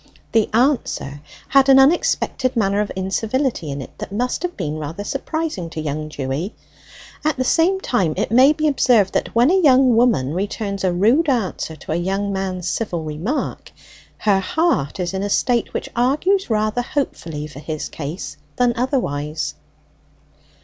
The 0.31 0.49
answer 0.51 1.21
had 1.49 1.69
an 1.69 1.77
unexpected 1.77 2.55
manner 2.55 2.79
of 2.81 2.91
incivility 2.95 3.69
in 3.69 3.83
it 3.83 3.95
that 3.99 4.11
must 4.11 4.41
have 4.41 4.57
been 4.57 4.79
rather 4.79 5.03
surprising 5.03 5.69
to 5.69 5.79
young 5.79 6.07
Dewy. 6.09 6.55
At 7.23 7.37
the 7.37 7.43
same 7.43 7.79
time 7.79 8.15
it 8.17 8.31
may 8.31 8.51
be 8.51 8.67
observed, 8.67 9.13
that 9.13 9.35
when 9.35 9.51
a 9.51 9.61
young 9.61 9.95
woman 9.95 10.33
returns 10.33 10.83
a 10.83 10.91
rude 10.91 11.29
answer 11.29 11.75
to 11.75 11.91
a 11.91 11.95
young 11.97 12.33
man's 12.33 12.67
civil 12.67 13.03
remark, 13.03 13.71
her 14.17 14.39
heart 14.39 14.99
is 14.99 15.13
in 15.13 15.21
a 15.21 15.29
state 15.29 15.71
which 15.71 15.89
argues 15.95 16.49
rather 16.49 16.81
hopefully 16.81 17.45
for 17.45 17.59
his 17.59 17.87
case 17.87 18.37
than 18.55 18.73
otherwise. 18.75 19.53